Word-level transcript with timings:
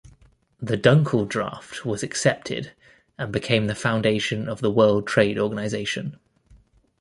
The 0.59 0.79
Dunkel 0.79 1.27
Draft 1.27 1.85
was 1.85 2.01
accepted 2.01 2.71
and 3.19 3.31
became 3.31 3.67
the 3.67 3.75
foundation 3.75 4.49
of 4.49 4.59
the 4.59 4.71
World 4.71 5.05
Trade 5.05 5.37
Organisation. 5.37 6.17